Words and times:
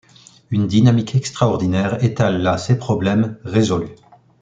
Une 0.49 0.65
dynamique 0.65 1.13
extraordinaire 1.13 2.03
étale 2.03 2.41
là 2.41 2.57
ses 2.57 2.75
problèmes, 2.79 3.37
résolus. 3.43 3.93